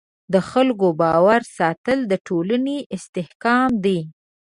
[0.33, 3.99] د خلکو باور ساتل د ټولنې استحکام دی.